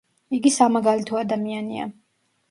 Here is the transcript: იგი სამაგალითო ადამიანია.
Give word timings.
იგი 0.35 0.51
სამაგალითო 0.53 1.19
ადამიანია. 1.19 1.85